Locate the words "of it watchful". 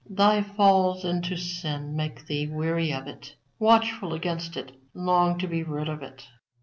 2.91-4.15